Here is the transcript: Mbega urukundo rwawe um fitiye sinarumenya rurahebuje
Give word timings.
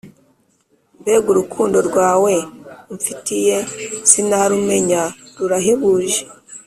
Mbega 0.99 1.27
urukundo 1.33 1.77
rwawe 1.87 2.33
um 2.91 2.97
fitiye 3.05 3.57
sinarumenya 4.09 5.01
rurahebuje 5.37 6.21